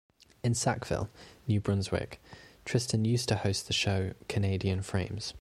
[0.43, 1.11] In Sackville,
[1.47, 2.19] New Brunswick,
[2.65, 5.29] Tristan used to host the show "Canadian Frames".